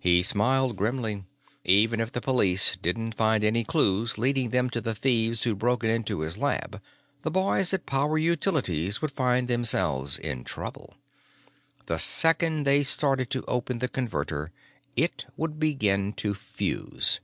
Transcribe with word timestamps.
He 0.00 0.22
smiled 0.22 0.76
grimly. 0.76 1.24
Even 1.64 1.98
if 1.98 2.12
the 2.12 2.20
police 2.20 2.76
didn't 2.76 3.14
find 3.14 3.42
any 3.42 3.64
clues 3.64 4.18
leading 4.18 4.50
them 4.50 4.68
to 4.68 4.82
the 4.82 4.94
thieves 4.94 5.44
who'd 5.44 5.58
broken 5.58 5.88
into 5.88 6.20
his 6.20 6.36
lab, 6.36 6.82
the 7.22 7.30
boys 7.30 7.72
at 7.72 7.86
Power 7.86 8.18
Utilities 8.18 9.00
would 9.00 9.10
find 9.10 9.48
themselves 9.48 10.18
in 10.18 10.44
trouble. 10.44 10.92
The 11.86 11.96
second 11.98 12.64
they 12.64 12.82
started 12.84 13.30
to 13.30 13.42
open 13.48 13.78
the 13.78 13.88
Converter, 13.88 14.52
it 14.94 15.24
would 15.38 15.58
begin 15.58 16.12
to 16.18 16.34
fuse. 16.34 17.20